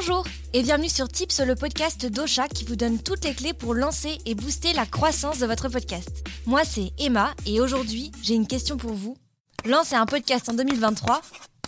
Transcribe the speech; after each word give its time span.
Bonjour 0.00 0.24
et 0.54 0.62
bienvenue 0.62 0.88
sur 0.88 1.08
Tips, 1.08 1.40
le 1.40 1.54
podcast 1.54 2.06
d'Ocha 2.06 2.48
qui 2.48 2.64
vous 2.64 2.74
donne 2.74 2.98
toutes 3.02 3.22
les 3.22 3.34
clés 3.34 3.52
pour 3.52 3.74
lancer 3.74 4.16
et 4.24 4.34
booster 4.34 4.72
la 4.72 4.86
croissance 4.86 5.40
de 5.40 5.46
votre 5.46 5.68
podcast. 5.68 6.24
Moi 6.46 6.62
c'est 6.64 6.92
Emma 6.98 7.34
et 7.44 7.60
aujourd'hui 7.60 8.10
j'ai 8.22 8.32
une 8.32 8.46
question 8.46 8.78
pour 8.78 8.94
vous. 8.94 9.18
Lancer 9.66 9.96
un 9.96 10.06
podcast 10.06 10.48
en 10.48 10.54
2023, 10.54 11.20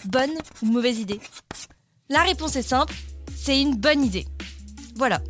bonne 0.07 0.31
ou 0.63 0.67
mauvaise 0.67 0.99
idée? 0.99 1.21
La 2.09 2.23
réponse 2.23 2.57
est 2.57 2.63
simple, 2.63 2.95
c'est 3.37 3.61
une 3.61 3.77
bonne 3.77 4.03
idée. 4.03 4.25
Voilà. 4.97 5.21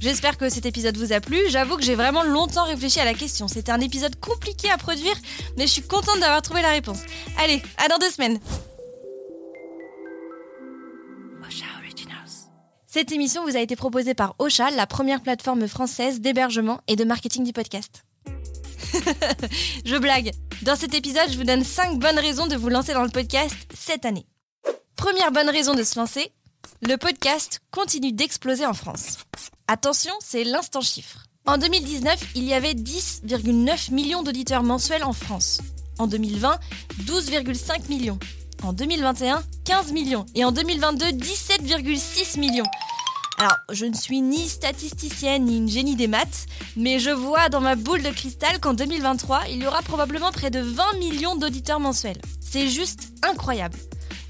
J'espère 0.00 0.38
que 0.38 0.48
cet 0.48 0.64
épisode 0.64 0.96
vous 0.96 1.12
a 1.12 1.20
plu. 1.20 1.38
J'avoue 1.50 1.76
que 1.76 1.84
j'ai 1.84 1.94
vraiment 1.94 2.22
longtemps 2.22 2.64
réfléchi 2.64 3.00
à 3.00 3.04
la 3.04 3.12
question. 3.12 3.48
C'était 3.48 3.72
un 3.72 3.80
épisode 3.80 4.18
compliqué 4.18 4.70
à 4.70 4.78
produire, 4.78 5.16
mais 5.58 5.66
je 5.66 5.72
suis 5.72 5.82
contente 5.82 6.20
d'avoir 6.20 6.40
trouvé 6.40 6.62
la 6.62 6.70
réponse. 6.70 7.00
Allez, 7.38 7.60
à 7.76 7.88
dans 7.88 7.98
deux 7.98 8.10
semaines. 8.10 8.40
Cette 12.96 13.12
émission 13.12 13.44
vous 13.44 13.58
a 13.58 13.60
été 13.60 13.76
proposée 13.76 14.14
par 14.14 14.34
Ocha, 14.38 14.70
la 14.70 14.86
première 14.86 15.20
plateforme 15.20 15.68
française 15.68 16.22
d'hébergement 16.22 16.80
et 16.88 16.96
de 16.96 17.04
marketing 17.04 17.44
du 17.44 17.52
podcast. 17.52 18.06
je 19.84 19.98
blague. 19.98 20.30
Dans 20.62 20.76
cet 20.76 20.94
épisode, 20.94 21.30
je 21.30 21.36
vous 21.36 21.44
donne 21.44 21.62
5 21.62 21.98
bonnes 21.98 22.18
raisons 22.18 22.46
de 22.46 22.56
vous 22.56 22.70
lancer 22.70 22.94
dans 22.94 23.02
le 23.02 23.10
podcast 23.10 23.54
cette 23.74 24.06
année. 24.06 24.24
Première 24.96 25.30
bonne 25.30 25.50
raison 25.50 25.74
de 25.74 25.82
se 25.82 25.98
lancer, 25.98 26.32
le 26.80 26.96
podcast 26.96 27.60
continue 27.70 28.12
d'exploser 28.12 28.64
en 28.64 28.72
France. 28.72 29.18
Attention, 29.68 30.14
c'est 30.20 30.44
l'instant 30.44 30.80
chiffre. 30.80 31.26
En 31.44 31.58
2019, 31.58 32.18
il 32.34 32.44
y 32.44 32.54
avait 32.54 32.72
10,9 32.72 33.92
millions 33.92 34.22
d'auditeurs 34.22 34.62
mensuels 34.62 35.04
en 35.04 35.12
France. 35.12 35.60
En 35.98 36.06
2020, 36.06 36.58
12,5 37.04 37.90
millions. 37.90 38.18
En 38.62 38.72
2021, 38.72 39.42
15 39.66 39.92
millions. 39.92 40.24
Et 40.34 40.46
en 40.46 40.50
2022, 40.50 41.04
17,6 41.04 42.40
millions. 42.40 42.64
Alors, 43.38 43.58
je 43.70 43.84
ne 43.84 43.94
suis 43.94 44.22
ni 44.22 44.48
statisticienne 44.48 45.44
ni 45.44 45.58
une 45.58 45.68
génie 45.68 45.94
des 45.94 46.08
maths, 46.08 46.46
mais 46.74 46.98
je 46.98 47.10
vois 47.10 47.50
dans 47.50 47.60
ma 47.60 47.76
boule 47.76 48.02
de 48.02 48.08
cristal 48.08 48.58
qu'en 48.60 48.72
2023, 48.72 49.42
il 49.50 49.62
y 49.62 49.66
aura 49.66 49.82
probablement 49.82 50.32
près 50.32 50.50
de 50.50 50.60
20 50.60 50.98
millions 50.98 51.36
d'auditeurs 51.36 51.78
mensuels. 51.78 52.20
C'est 52.40 52.68
juste 52.68 53.12
incroyable. 53.22 53.76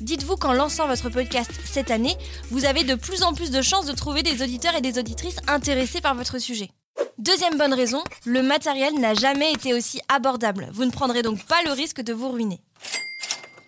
Dites-vous 0.00 0.36
qu'en 0.36 0.52
lançant 0.52 0.88
votre 0.88 1.08
podcast 1.08 1.52
cette 1.64 1.92
année, 1.92 2.16
vous 2.50 2.64
avez 2.64 2.82
de 2.82 2.96
plus 2.96 3.22
en 3.22 3.32
plus 3.32 3.52
de 3.52 3.62
chances 3.62 3.86
de 3.86 3.92
trouver 3.92 4.24
des 4.24 4.42
auditeurs 4.42 4.74
et 4.74 4.80
des 4.80 4.98
auditrices 4.98 5.38
intéressés 5.46 6.00
par 6.00 6.16
votre 6.16 6.38
sujet. 6.38 6.70
Deuxième 7.18 7.56
bonne 7.56 7.74
raison, 7.74 8.02
le 8.24 8.42
matériel 8.42 8.98
n'a 8.98 9.14
jamais 9.14 9.52
été 9.52 9.72
aussi 9.72 10.00
abordable. 10.08 10.68
Vous 10.72 10.84
ne 10.84 10.90
prendrez 10.90 11.22
donc 11.22 11.44
pas 11.44 11.62
le 11.64 11.72
risque 11.72 12.00
de 12.00 12.12
vous 12.12 12.30
ruiner. 12.30 12.60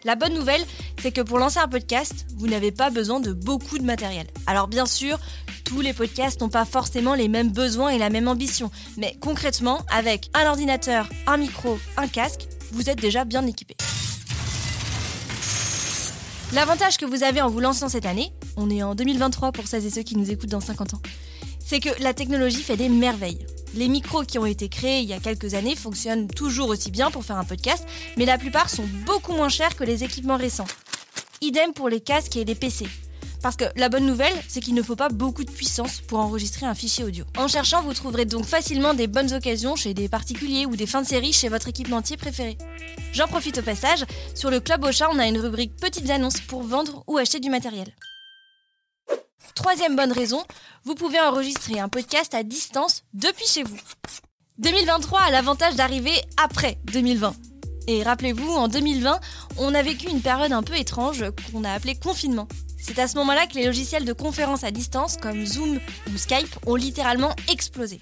La 0.04 0.16
bonne 0.16 0.34
nouvelle, 0.34 0.64
c'est 1.00 1.12
que 1.12 1.20
pour 1.20 1.38
lancer 1.38 1.58
un 1.58 1.68
podcast, 1.68 2.26
vous 2.36 2.48
n'avez 2.48 2.72
pas 2.72 2.90
besoin 2.90 3.20
de 3.20 3.32
beaucoup 3.32 3.78
de 3.78 3.84
matériel. 3.84 4.26
Alors 4.46 4.68
bien 4.68 4.86
sûr, 4.86 5.18
tous 5.64 5.80
les 5.80 5.92
podcasts 5.92 6.40
n'ont 6.40 6.48
pas 6.48 6.64
forcément 6.64 7.14
les 7.14 7.28
mêmes 7.28 7.50
besoins 7.50 7.90
et 7.90 7.98
la 7.98 8.10
même 8.10 8.28
ambition, 8.28 8.70
mais 8.96 9.16
concrètement, 9.20 9.84
avec 9.90 10.30
un 10.34 10.48
ordinateur, 10.48 11.08
un 11.26 11.36
micro, 11.36 11.78
un 11.96 12.08
casque, 12.08 12.48
vous 12.72 12.90
êtes 12.90 13.00
déjà 13.00 13.24
bien 13.24 13.46
équipé. 13.46 13.76
L'avantage 16.54 16.96
que 16.96 17.04
vous 17.04 17.22
avez 17.22 17.42
en 17.42 17.50
vous 17.50 17.60
lançant 17.60 17.90
cette 17.90 18.06
année, 18.06 18.32
on 18.56 18.70
est 18.70 18.82
en 18.82 18.94
2023 18.94 19.52
pour 19.52 19.66
celles 19.66 19.84
et 19.84 19.90
ceux 19.90 20.02
qui 20.02 20.16
nous 20.16 20.30
écoutent 20.30 20.48
dans 20.48 20.60
50 20.60 20.94
ans, 20.94 21.02
c'est 21.64 21.80
que 21.80 21.90
la 22.02 22.14
technologie 22.14 22.62
fait 22.62 22.78
des 22.78 22.88
merveilles. 22.88 23.46
Les 23.74 23.88
micros 23.88 24.22
qui 24.22 24.38
ont 24.38 24.46
été 24.46 24.70
créés 24.70 25.00
il 25.00 25.08
y 25.08 25.12
a 25.12 25.20
quelques 25.20 25.52
années 25.52 25.76
fonctionnent 25.76 26.26
toujours 26.26 26.70
aussi 26.70 26.90
bien 26.90 27.10
pour 27.10 27.24
faire 27.24 27.36
un 27.36 27.44
podcast, 27.44 27.86
mais 28.16 28.24
la 28.24 28.38
plupart 28.38 28.70
sont 28.70 28.86
beaucoup 29.04 29.34
moins 29.34 29.50
chers 29.50 29.76
que 29.76 29.84
les 29.84 30.04
équipements 30.04 30.38
récents. 30.38 30.66
Idem 31.40 31.72
pour 31.72 31.88
les 31.88 32.00
casques 32.00 32.36
et 32.36 32.44
les 32.44 32.54
PC. 32.54 32.86
Parce 33.42 33.54
que 33.54 33.64
la 33.76 33.88
bonne 33.88 34.06
nouvelle, 34.06 34.34
c'est 34.48 34.60
qu'il 34.60 34.74
ne 34.74 34.82
faut 34.82 34.96
pas 34.96 35.08
beaucoup 35.08 35.44
de 35.44 35.50
puissance 35.50 36.00
pour 36.00 36.18
enregistrer 36.18 36.66
un 36.66 36.74
fichier 36.74 37.04
audio. 37.04 37.24
En 37.36 37.46
cherchant, 37.46 37.82
vous 37.82 37.94
trouverez 37.94 38.24
donc 38.24 38.44
facilement 38.44 38.94
des 38.94 39.06
bonnes 39.06 39.32
occasions 39.32 39.76
chez 39.76 39.94
des 39.94 40.08
particuliers 40.08 40.66
ou 40.66 40.74
des 40.74 40.86
fins 40.86 41.02
de 41.02 41.06
série 41.06 41.32
chez 41.32 41.48
votre 41.48 41.68
équipementier 41.68 42.16
préféré. 42.16 42.58
J'en 43.12 43.28
profite 43.28 43.58
au 43.58 43.62
passage, 43.62 44.04
sur 44.34 44.50
le 44.50 44.58
Club 44.58 44.84
Ocha, 44.84 45.08
on 45.12 45.18
a 45.18 45.26
une 45.26 45.38
rubrique 45.38 45.76
petites 45.76 46.10
annonces 46.10 46.40
pour 46.40 46.62
vendre 46.62 47.04
ou 47.06 47.16
acheter 47.18 47.38
du 47.38 47.50
matériel. 47.50 47.94
Troisième 49.54 49.96
bonne 49.96 50.12
raison, 50.12 50.44
vous 50.84 50.94
pouvez 50.94 51.20
enregistrer 51.20 51.78
un 51.78 51.88
podcast 51.88 52.34
à 52.34 52.42
distance 52.42 53.04
depuis 53.14 53.46
chez 53.46 53.62
vous. 53.62 53.78
2023 54.58 55.20
a 55.20 55.30
l'avantage 55.30 55.76
d'arriver 55.76 56.14
après 56.36 56.78
2020. 56.86 57.34
Et 57.90 58.02
rappelez-vous, 58.02 58.52
en 58.52 58.68
2020, 58.68 59.18
on 59.56 59.74
a 59.74 59.82
vécu 59.82 60.10
une 60.10 60.20
période 60.20 60.52
un 60.52 60.62
peu 60.62 60.76
étrange 60.76 61.24
qu'on 61.50 61.64
a 61.64 61.72
appelée 61.72 61.94
confinement. 61.94 62.46
C'est 62.76 62.98
à 62.98 63.08
ce 63.08 63.16
moment-là 63.16 63.46
que 63.46 63.54
les 63.54 63.64
logiciels 63.64 64.04
de 64.04 64.12
conférence 64.12 64.62
à 64.62 64.70
distance 64.70 65.16
comme 65.16 65.46
Zoom 65.46 65.80
ou 66.12 66.18
Skype 66.18 66.54
ont 66.66 66.74
littéralement 66.74 67.34
explosé. 67.50 67.98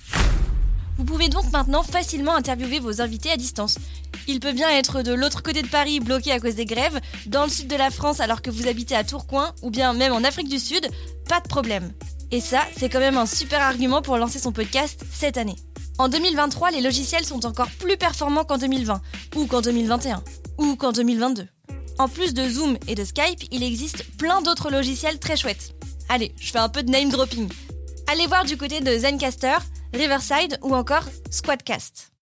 Vous 0.99 1.05
pouvez 1.05 1.29
donc 1.29 1.53
maintenant 1.53 1.85
facilement 1.85 2.35
interviewer 2.35 2.81
vos 2.81 3.01
invités 3.01 3.31
à 3.31 3.37
distance. 3.37 3.79
Il 4.27 4.41
peut 4.41 4.53
bien 4.53 4.69
être 4.71 5.03
de 5.03 5.15
l'autre 5.15 5.45
côté 5.45 5.63
de 5.63 5.69
Paris 5.69 6.01
bloqué 6.01 6.33
à 6.33 6.41
cause 6.41 6.57
des 6.57 6.65
grèves, 6.65 7.01
dans 7.27 7.45
le 7.45 7.51
sud 7.51 7.69
de 7.69 7.77
la 7.77 7.91
France 7.91 8.19
alors 8.19 8.43
que 8.43 8.51
vous 8.51 8.67
habitez 8.67 8.97
à 8.97 9.05
Tourcoing, 9.05 9.53
ou 9.63 9.71
bien 9.71 9.93
même 9.93 10.13
en 10.13 10.25
Afrique 10.25 10.49
du 10.49 10.59
Sud, 10.59 10.89
pas 11.29 11.39
de 11.39 11.47
problème. 11.47 11.93
Et 12.33 12.41
ça, 12.41 12.63
c'est 12.77 12.89
quand 12.89 12.99
même 12.99 13.19
un 13.19 13.27
super 13.27 13.63
argument 13.63 14.03
pour 14.03 14.17
lancer 14.17 14.41
son 14.41 14.51
podcast 14.51 15.05
cette 15.13 15.37
année. 15.37 15.57
En 15.99 16.09
2023, 16.09 16.73
les 16.73 16.83
logiciels 16.83 17.25
sont 17.25 17.47
encore 17.47 17.71
plus 17.79 17.97
performants 17.97 18.45
qu'en 18.45 18.59
2020, 18.59 19.01
ou 19.35 19.47
qu'en 19.47 19.63
2021, 19.63 20.23
ou 20.59 20.77
qu'en 20.77 20.93
2022. 20.93 21.49
En 21.99 22.09
plus 22.09 22.35
de 22.35 22.47
Zoom 22.47 22.77
et 22.87 22.95
de 22.95 23.03
Skype, 23.03 23.45
il 23.51 23.63
existe 23.63 24.05
plein 24.19 24.43
d'autres 24.43 24.71
logiciels 24.71 25.19
très 25.19 25.39
chouettes. 25.39 25.75
Allez, 26.11 26.35
je 26.39 26.51
fais 26.51 26.59
un 26.59 26.69
peu 26.69 26.83
de 26.83 26.91
name 26.91 27.09
dropping. 27.09 27.49
Allez 28.09 28.27
voir 28.27 28.45
du 28.45 28.59
côté 28.59 28.81
de 28.81 28.99
Zencaster, 28.99 29.57
Riverside 29.95 30.59
ou 30.63 30.75
encore 30.75 31.05
Squadcast. 31.31 32.13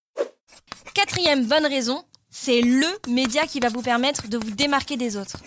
Quatrième 0.95 1.47
bonne 1.47 1.67
raison, 1.67 2.05
c'est 2.31 2.61
le 2.61 2.87
média 3.09 3.45
qui 3.47 3.59
va 3.59 3.71
vous 3.71 3.83
permettre 3.83 4.29
de 4.29 4.39
vous 4.39 4.53
démarquer 4.53 4.97
des 4.97 5.17
autres. 5.17 5.39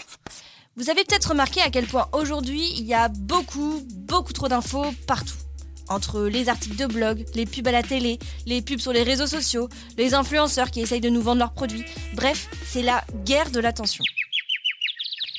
Vous 0.75 0.89
avez 0.89 1.05
peut-être 1.05 1.29
remarqué 1.29 1.61
à 1.61 1.69
quel 1.69 1.87
point 1.87 2.09
aujourd'hui 2.11 2.73
il 2.77 2.83
y 2.83 2.93
a 2.93 3.07
beaucoup, 3.07 3.81
beaucoup 3.87 4.33
trop 4.33 4.49
d'infos 4.49 4.85
partout. 5.07 5.46
Entre 5.89 6.21
les 6.23 6.49
articles 6.49 6.75
de 6.75 6.85
blog, 6.85 7.25
les 7.35 7.45
pubs 7.45 7.67
à 7.67 7.71
la 7.71 7.83
télé, 7.83 8.19
les 8.45 8.61
pubs 8.61 8.79
sur 8.79 8.93
les 8.93 9.03
réseaux 9.03 9.27
sociaux, 9.27 9.69
les 9.97 10.13
influenceurs 10.13 10.71
qui 10.71 10.81
essayent 10.81 11.01
de 11.01 11.09
nous 11.09 11.21
vendre 11.21 11.39
leurs 11.39 11.53
produits. 11.53 11.85
Bref, 12.13 12.49
c'est 12.65 12.81
la 12.81 13.03
guerre 13.23 13.51
de 13.51 13.59
l'attention. 13.59 14.03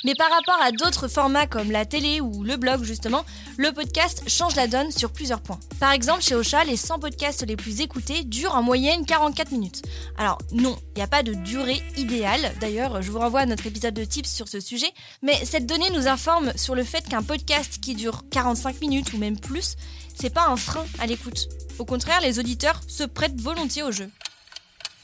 Mais 0.04 0.14
par 0.14 0.30
rapport 0.30 0.58
à 0.62 0.70
d'autres 0.70 1.08
formats 1.08 1.46
comme 1.46 1.72
la 1.72 1.84
télé 1.84 2.20
ou 2.20 2.44
le 2.44 2.56
blog 2.56 2.84
justement, 2.84 3.24
le 3.56 3.72
podcast 3.72 4.22
change 4.28 4.54
la 4.54 4.68
donne 4.68 4.92
sur 4.92 5.12
plusieurs 5.12 5.40
points. 5.40 5.58
Par 5.80 5.92
exemple, 5.92 6.22
chez 6.22 6.36
Ocha, 6.36 6.64
les 6.64 6.76
100 6.76 7.00
podcasts 7.00 7.44
les 7.44 7.56
plus 7.56 7.80
écoutés 7.80 8.22
durent 8.22 8.54
en 8.54 8.62
moyenne 8.62 9.04
44 9.04 9.50
minutes. 9.50 9.82
Alors 10.16 10.38
non, 10.52 10.76
il 10.94 10.98
n'y 10.98 11.02
a 11.02 11.08
pas 11.08 11.24
de 11.24 11.34
durée 11.34 11.82
idéale, 11.96 12.52
d'ailleurs 12.60 13.02
je 13.02 13.10
vous 13.10 13.18
renvoie 13.18 13.40
à 13.40 13.46
notre 13.46 13.66
épisode 13.66 13.94
de 13.94 14.04
tips 14.04 14.30
sur 14.30 14.46
ce 14.46 14.60
sujet, 14.60 14.90
mais 15.22 15.44
cette 15.44 15.66
donnée 15.66 15.90
nous 15.90 16.06
informe 16.06 16.52
sur 16.54 16.76
le 16.76 16.84
fait 16.84 17.06
qu'un 17.08 17.22
podcast 17.24 17.78
qui 17.82 17.94
dure 17.96 18.22
45 18.30 18.80
minutes 18.80 19.12
ou 19.14 19.18
même 19.18 19.38
plus, 19.38 19.74
c'est 20.18 20.30
pas 20.30 20.48
un 20.48 20.56
frein 20.56 20.84
à 20.98 21.06
l'écoute. 21.06 21.48
Au 21.78 21.84
contraire, 21.84 22.20
les 22.20 22.38
auditeurs 22.38 22.80
se 22.88 23.04
prêtent 23.04 23.40
volontiers 23.40 23.84
au 23.84 23.92
jeu. 23.92 24.10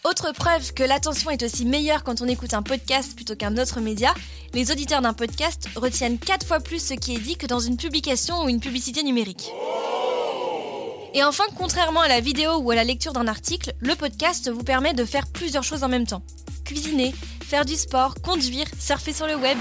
Autre 0.02 0.32
preuve 0.32 0.74
que 0.74 0.82
l'attention 0.82 1.30
est 1.30 1.42
aussi 1.42 1.64
meilleure 1.64 2.02
quand 2.02 2.20
on 2.20 2.28
écoute 2.28 2.52
un 2.52 2.62
podcast 2.62 3.14
plutôt 3.14 3.36
qu'un 3.36 3.56
autre 3.56 3.80
média, 3.80 4.12
les 4.52 4.70
auditeurs 4.70 5.00
d'un 5.00 5.14
podcast 5.14 5.68
retiennent 5.76 6.18
4 6.18 6.46
fois 6.46 6.60
plus 6.60 6.84
ce 6.84 6.94
qui 6.94 7.14
est 7.14 7.20
dit 7.20 7.36
que 7.36 7.46
dans 7.46 7.60
une 7.60 7.76
publication 7.76 8.44
ou 8.44 8.48
une 8.48 8.60
publicité 8.60 9.02
numérique. 9.02 9.50
Et 11.14 11.22
enfin, 11.22 11.44
contrairement 11.56 12.00
à 12.00 12.08
la 12.08 12.20
vidéo 12.20 12.56
ou 12.56 12.72
à 12.72 12.74
la 12.74 12.84
lecture 12.84 13.12
d'un 13.12 13.28
article, 13.28 13.72
le 13.78 13.94
podcast 13.94 14.50
vous 14.50 14.64
permet 14.64 14.94
de 14.94 15.04
faire 15.04 15.28
plusieurs 15.28 15.62
choses 15.62 15.84
en 15.84 15.88
même 15.88 16.06
temps. 16.06 16.22
Cuisiner, 16.64 17.14
faire 17.42 17.64
du 17.64 17.76
sport, 17.76 18.16
conduire, 18.20 18.66
surfer 18.80 19.12
sur 19.12 19.28
le 19.28 19.36
web. 19.36 19.56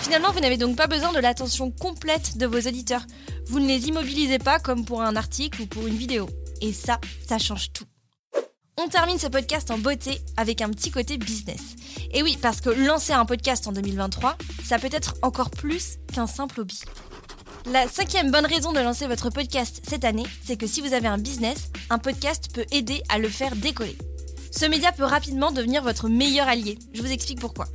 Finalement, 0.00 0.32
vous 0.32 0.40
n'avez 0.40 0.56
donc 0.56 0.76
pas 0.76 0.86
besoin 0.86 1.12
de 1.12 1.18
l'attention 1.18 1.70
complète 1.70 2.38
de 2.38 2.46
vos 2.46 2.60
auditeurs. 2.60 3.02
Vous 3.48 3.60
ne 3.60 3.66
les 3.66 3.88
immobilisez 3.88 4.38
pas 4.38 4.58
comme 4.58 4.84
pour 4.84 5.02
un 5.02 5.16
article 5.16 5.62
ou 5.62 5.66
pour 5.66 5.86
une 5.86 5.96
vidéo. 5.96 6.28
Et 6.60 6.72
ça, 6.72 7.00
ça 7.26 7.38
change 7.38 7.72
tout. 7.72 7.84
On 8.76 8.88
termine 8.88 9.18
ce 9.18 9.28
podcast 9.28 9.70
en 9.70 9.78
beauté 9.78 10.20
avec 10.36 10.60
un 10.60 10.68
petit 10.68 10.90
côté 10.90 11.16
business. 11.16 11.76
Et 12.12 12.22
oui, 12.22 12.38
parce 12.42 12.60
que 12.60 12.70
lancer 12.70 13.12
un 13.12 13.24
podcast 13.24 13.66
en 13.66 13.72
2023, 13.72 14.36
ça 14.64 14.78
peut 14.78 14.90
être 14.92 15.14
encore 15.22 15.50
plus 15.50 15.98
qu'un 16.12 16.26
simple 16.26 16.60
hobby. 16.60 16.80
La 17.72 17.88
cinquième 17.88 18.30
bonne 18.30 18.46
raison 18.46 18.72
de 18.72 18.80
lancer 18.80 19.06
votre 19.06 19.30
podcast 19.30 19.80
cette 19.88 20.04
année, 20.04 20.26
c'est 20.44 20.56
que 20.56 20.66
si 20.66 20.80
vous 20.80 20.92
avez 20.92 21.08
un 21.08 21.18
business, 21.18 21.70
un 21.90 21.98
podcast 21.98 22.50
peut 22.52 22.66
aider 22.70 23.02
à 23.08 23.18
le 23.18 23.28
faire 23.28 23.56
décoller. 23.56 23.96
Ce 24.50 24.66
média 24.66 24.92
peut 24.92 25.04
rapidement 25.04 25.52
devenir 25.52 25.82
votre 25.82 26.08
meilleur 26.08 26.48
allié. 26.48 26.78
Je 26.92 27.02
vous 27.02 27.10
explique 27.10 27.40
pourquoi. 27.40 27.66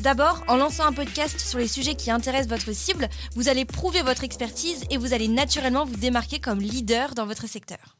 D'abord, 0.00 0.44
en 0.46 0.56
lançant 0.56 0.84
un 0.84 0.92
podcast 0.92 1.40
sur 1.40 1.58
les 1.58 1.66
sujets 1.66 1.96
qui 1.96 2.12
intéressent 2.12 2.48
votre 2.48 2.72
cible, 2.72 3.08
vous 3.34 3.48
allez 3.48 3.64
prouver 3.64 4.02
votre 4.02 4.22
expertise 4.22 4.84
et 4.90 4.96
vous 4.96 5.12
allez 5.12 5.26
naturellement 5.26 5.84
vous 5.84 5.96
démarquer 5.96 6.38
comme 6.38 6.60
leader 6.60 7.14
dans 7.14 7.26
votre 7.26 7.48
secteur. 7.48 7.96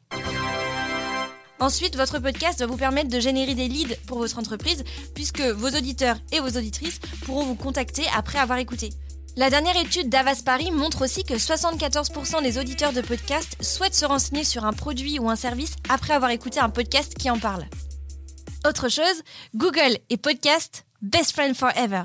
Ensuite, 1.59 1.97
votre 1.97 2.21
podcast 2.21 2.61
va 2.61 2.67
vous 2.67 2.77
permettre 2.77 3.09
de 3.09 3.19
générer 3.19 3.56
des 3.56 3.67
leads 3.67 3.97
pour 4.06 4.19
votre 4.19 4.39
entreprise 4.39 4.85
puisque 5.12 5.41
vos 5.41 5.71
auditeurs 5.71 6.19
et 6.31 6.39
vos 6.39 6.56
auditrices 6.56 7.00
pourront 7.25 7.45
vous 7.45 7.56
contacter 7.56 8.05
après 8.17 8.39
avoir 8.39 8.59
écouté. 8.59 8.91
La 9.37 9.50
dernière 9.50 9.77
étude 9.77 10.09
d'Avas 10.09 10.43
Paris 10.45 10.71
montre 10.71 11.05
aussi 11.05 11.25
que 11.25 11.35
74% 11.35 12.43
des 12.43 12.59
auditeurs 12.59 12.93
de 12.93 13.00
podcasts 13.00 13.61
souhaitent 13.61 13.95
se 13.95 14.06
renseigner 14.06 14.45
sur 14.45 14.65
un 14.65 14.73
produit 14.73 15.19
ou 15.19 15.29
un 15.29 15.37
service 15.37 15.75
après 15.89 16.15
avoir 16.15 16.31
écouté 16.31 16.61
un 16.61 16.71
podcast 16.71 17.15
qui 17.15 17.29
en 17.29 17.41
parle. 17.41 17.65
Autre 18.65 18.89
chose, 18.89 19.23
Google 19.55 19.99
et 20.11 20.17
podcast 20.17 20.85
Best 21.03 21.33
Friend 21.33 21.55
Forever. 21.55 22.03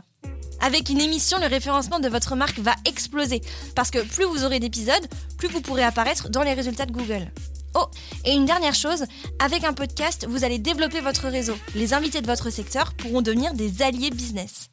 Avec 0.62 0.90
une 0.90 1.02
émission, 1.02 1.40
le 1.40 1.48
référencement 1.48 2.00
de 2.00 2.08
votre 2.08 2.36
marque 2.36 2.60
va 2.60 2.76
exploser 2.86 3.42
parce 3.76 3.90
que 3.90 4.06
plus 4.06 4.26
vous 4.26 4.46
aurez 4.46 4.60
d'épisodes, 4.60 5.08
plus 5.38 5.48
vous 5.48 5.62
pourrez 5.62 5.84
apparaître 5.84 6.30
dans 6.30 6.44
les 6.44 6.54
résultats 6.54 6.86
de 6.86 6.92
Google. 6.92 7.32
Oh, 7.74 7.88
et 8.24 8.34
une 8.34 8.46
dernière 8.46 8.76
chose, 8.76 9.06
avec 9.40 9.64
un 9.64 9.74
podcast, 9.74 10.28
vous 10.30 10.44
allez 10.44 10.60
développer 10.60 11.02
votre 11.02 11.28
réseau. 11.28 11.56
Les 11.74 11.96
invités 11.96 12.22
de 12.22 12.28
votre 12.28 12.52
secteur 12.52 12.94
pourront 12.94 13.24
devenir 13.24 13.56
des 13.56 13.82
alliés 13.82 14.12
business. 14.12 14.70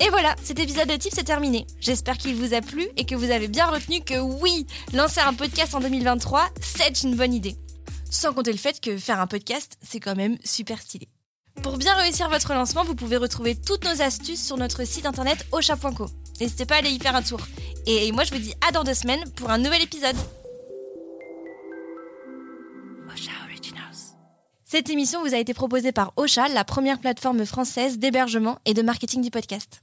Et 0.00 0.10
voilà, 0.10 0.34
cet 0.42 0.58
épisode 0.58 0.88
de 0.88 0.96
Tips 0.96 1.18
est 1.18 1.22
terminé. 1.22 1.64
J'espère 1.78 2.18
qu'il 2.18 2.34
vous 2.34 2.54
a 2.54 2.60
plu 2.60 2.88
et 2.96 3.06
que 3.06 3.14
vous 3.14 3.30
avez 3.30 3.46
bien 3.46 3.66
retenu 3.66 4.00
que 4.00 4.18
oui, 4.18 4.66
lancer 4.92 5.20
un 5.20 5.32
podcast 5.32 5.76
en 5.76 5.80
2023, 5.80 6.48
c'est 6.60 7.04
une 7.04 7.14
bonne 7.14 7.34
idée. 7.34 7.54
Sans 8.10 8.32
compter 8.32 8.50
le 8.50 8.58
fait 8.58 8.80
que 8.80 8.96
faire 8.98 9.20
un 9.20 9.28
podcast, 9.28 9.78
c'est 9.80 10.00
quand 10.00 10.16
même 10.16 10.36
super 10.42 10.82
stylé. 10.82 11.08
Pour 11.62 11.78
bien 11.78 11.94
réussir 11.94 12.28
votre 12.28 12.54
lancement, 12.54 12.84
vous 12.84 12.96
pouvez 12.96 13.16
retrouver 13.16 13.54
toutes 13.54 13.84
nos 13.84 14.02
astuces 14.02 14.44
sur 14.44 14.56
notre 14.56 14.84
site 14.84 15.06
internet 15.06 15.46
ocha.co. 15.52 16.06
N'hésitez 16.40 16.66
pas 16.66 16.76
à 16.76 16.78
aller 16.78 16.90
y 16.90 16.98
faire 16.98 17.14
un 17.14 17.22
tour. 17.22 17.40
Et 17.86 18.10
moi, 18.10 18.24
je 18.24 18.32
vous 18.32 18.40
dis 18.40 18.54
à 18.66 18.72
dans 18.72 18.82
deux 18.82 18.94
semaines 18.94 19.22
pour 19.36 19.50
un 19.50 19.58
nouvel 19.58 19.82
épisode. 19.82 20.16
Cette 24.64 24.88
émission 24.88 25.20
vous 25.22 25.34
a 25.34 25.38
été 25.38 25.52
proposée 25.52 25.92
par 25.92 26.14
Ocha, 26.16 26.48
la 26.48 26.64
première 26.64 26.98
plateforme 26.98 27.44
française 27.44 27.98
d'hébergement 27.98 28.58
et 28.64 28.72
de 28.72 28.80
marketing 28.80 29.20
du 29.20 29.30
podcast. 29.30 29.82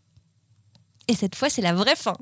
Et 1.07 1.13
cette 1.13 1.35
fois, 1.35 1.47
c'est 1.49 1.61
la 1.61 1.73
vraie 1.73 1.95
fin. 1.95 2.17